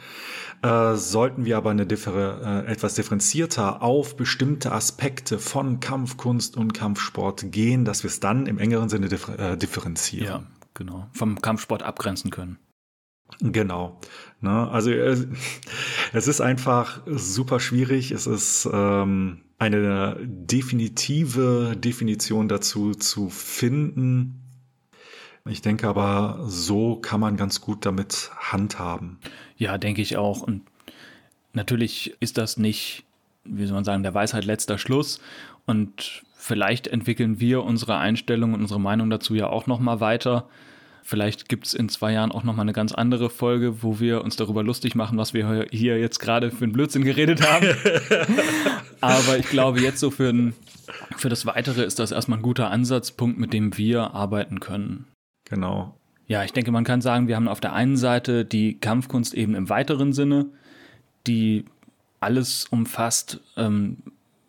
[0.62, 6.74] äh, sollten wir aber eine differ äh, etwas differenzierter auf bestimmte Aspekte von Kampfkunst und
[6.74, 10.26] Kampfsport gehen, dass wir es dann im engeren Sinne differ äh, differenzieren.
[10.26, 11.08] Ja, genau.
[11.14, 12.60] Vom Kampfsport abgrenzen können.
[13.42, 14.00] Genau.
[14.42, 14.70] Ne?
[14.70, 15.18] Also äh,
[16.14, 18.12] es ist einfach super schwierig.
[18.12, 24.42] Es ist ähm, eine definitive Definition dazu zu finden.
[25.46, 29.20] Ich denke aber, so kann man ganz gut damit handhaben.
[29.58, 30.42] Ja, denke ich auch.
[30.42, 30.62] Und
[31.54, 33.04] natürlich ist das nicht,
[33.44, 35.20] wie soll man sagen, der Weisheit letzter Schluss.
[35.66, 40.48] Und vielleicht entwickeln wir unsere Einstellung und unsere Meinung dazu ja auch noch mal weiter.
[41.04, 44.36] Vielleicht gibt es in zwei Jahren auch nochmal eine ganz andere Folge, wo wir uns
[44.36, 47.68] darüber lustig machen, was wir hier jetzt gerade für einen Blödsinn geredet haben.
[49.02, 50.54] Aber ich glaube, jetzt so für, ein,
[51.18, 55.08] für das Weitere ist das erstmal ein guter Ansatzpunkt, mit dem wir arbeiten können.
[55.46, 55.96] Genau.
[56.28, 59.56] Ja, ich denke, man kann sagen, wir haben auf der einen Seite die Kampfkunst eben
[59.56, 60.46] im weiteren Sinne,
[61.26, 61.66] die
[62.20, 63.98] alles umfasst, ähm,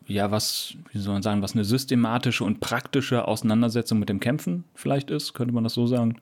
[0.05, 4.65] ja, was, wie soll man sagen, was eine systematische und praktische Auseinandersetzung mit dem Kämpfen
[4.75, 6.17] vielleicht ist, könnte man das so sagen?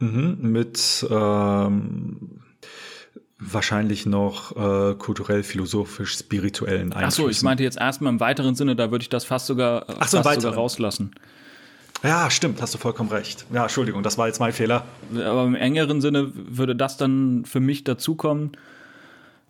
[0.00, 2.40] Mhm, mit ähm,
[3.38, 7.24] wahrscheinlich noch äh, kulturell, philosophisch, spirituellen Einflüssen.
[7.24, 10.08] Achso, ich meinte jetzt erstmal im weiteren Sinne, da würde ich das fast sogar, Ach
[10.08, 11.12] so, fast sogar rauslassen.
[12.02, 13.44] Ja, stimmt, hast du vollkommen recht.
[13.52, 14.84] Ja, Entschuldigung, das war jetzt mein Fehler.
[15.14, 18.52] Aber im engeren Sinne würde das dann für mich dazukommen.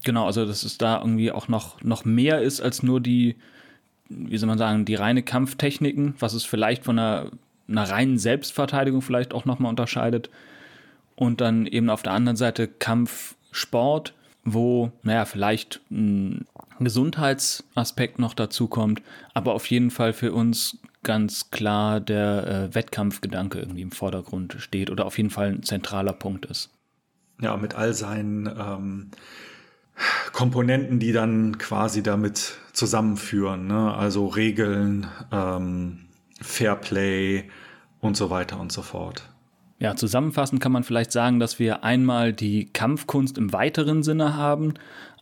[0.05, 3.37] Genau, also dass es da irgendwie auch noch, noch mehr ist als nur die,
[4.09, 7.31] wie soll man sagen, die reine Kampftechniken, was es vielleicht von einer
[7.69, 10.31] einer reinen Selbstverteidigung vielleicht auch nochmal unterscheidet.
[11.15, 16.47] Und dann eben auf der anderen Seite Kampfsport, wo, naja, vielleicht ein
[16.79, 19.03] Gesundheitsaspekt noch dazu kommt,
[19.35, 24.91] aber auf jeden Fall für uns ganz klar der äh, Wettkampfgedanke irgendwie im Vordergrund steht
[24.91, 26.71] oder auf jeden Fall ein zentraler Punkt ist.
[27.41, 29.11] Ja, mit all seinen ähm,
[30.33, 33.95] Komponenten, die dann quasi damit zusammenführen, ne?
[33.95, 36.08] also Regeln, ähm,
[36.41, 37.45] Fairplay
[38.01, 39.29] und so weiter und so fort.
[39.81, 44.75] Ja, zusammenfassend kann man vielleicht sagen, dass wir einmal die Kampfkunst im weiteren Sinne haben,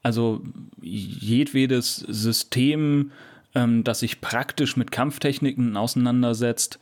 [0.02, 0.42] also
[0.80, 3.12] jedwedes System,
[3.54, 6.78] ähm, das sich praktisch mit Kampftechniken auseinandersetzt,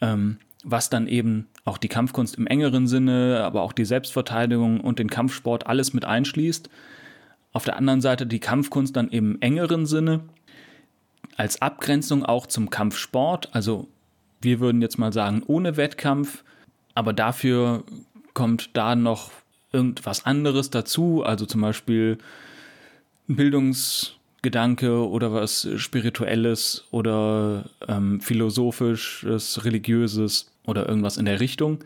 [0.00, 4.98] ähm, was dann eben auch die Kampfkunst im engeren Sinne, aber auch die Selbstverteidigung und
[4.98, 6.70] den Kampfsport alles mit einschließt.
[7.52, 10.20] Auf der anderen Seite die Kampfkunst dann im engeren Sinne,
[11.36, 13.48] als Abgrenzung auch zum Kampfsport.
[13.52, 13.88] Also
[14.40, 16.44] wir würden jetzt mal sagen, ohne Wettkampf,
[16.94, 17.84] aber dafür
[18.34, 19.30] kommt da noch
[19.72, 22.18] irgendwas anderes dazu, also zum Beispiel
[23.26, 31.80] Bildungsgedanke oder was Spirituelles oder ähm, Philosophisches, Religiöses oder irgendwas in der Richtung.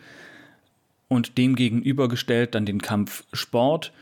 [1.08, 3.92] Und dem gegenübergestellt dann den Kampfsport,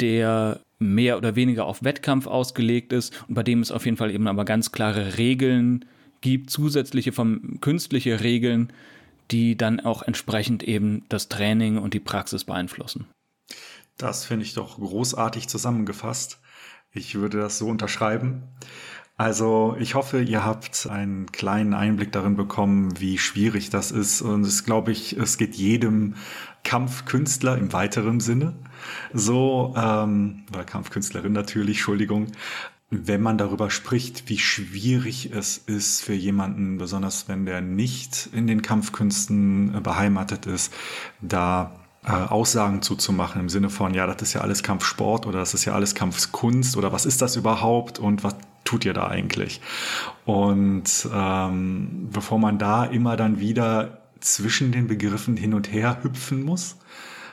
[0.00, 4.10] der mehr oder weniger auf Wettkampf ausgelegt ist und bei dem es auf jeden Fall
[4.10, 5.84] eben aber ganz klare Regeln
[6.20, 8.72] gibt, zusätzliche vom künstliche Regeln,
[9.30, 13.06] die dann auch entsprechend eben das Training und die Praxis beeinflussen.
[13.96, 16.40] Das finde ich doch großartig zusammengefasst.
[16.92, 18.42] Ich würde das so unterschreiben.
[19.16, 24.22] Also ich hoffe, ihr habt einen kleinen Einblick darin bekommen, wie schwierig das ist.
[24.22, 26.14] Und es glaube ich, es geht jedem
[26.64, 28.54] Kampfkünstler im weiteren Sinne
[29.12, 32.28] so, ähm, oder Kampfkünstlerin natürlich, Entschuldigung,
[32.90, 38.46] wenn man darüber spricht, wie schwierig es ist für jemanden, besonders wenn der nicht in
[38.46, 40.74] den Kampfkünsten beheimatet ist,
[41.22, 41.72] da
[42.04, 45.64] äh, Aussagen zuzumachen im Sinne von, ja, das ist ja alles Kampfsport oder das ist
[45.64, 49.62] ja alles Kampfkunst oder was ist das überhaupt und was tut ihr da eigentlich?
[50.26, 56.42] Und ähm, bevor man da immer dann wieder zwischen den Begriffen hin und her hüpfen
[56.42, 56.76] muss,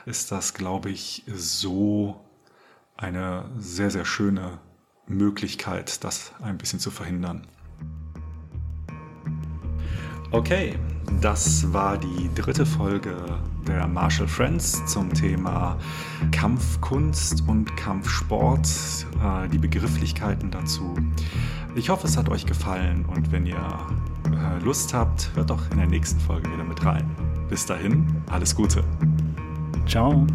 [0.06, 2.20] ist das, glaube ich, so
[2.96, 4.58] eine sehr, sehr schöne
[5.06, 7.46] Möglichkeit, das ein bisschen zu verhindern.
[10.32, 10.78] Okay,
[11.20, 13.16] das war die dritte Folge
[13.66, 15.78] der Marshall Friends zum Thema
[16.30, 18.68] Kampfkunst und Kampfsport,
[19.22, 20.96] äh, die Begrifflichkeiten dazu.
[21.74, 23.86] Ich hoffe, es hat euch gefallen und wenn ihr
[24.64, 27.08] Lust habt, hört doch in der nächsten Folge wieder mit rein.
[27.48, 28.84] Bis dahin, alles Gute.
[29.86, 30.26] Ciao.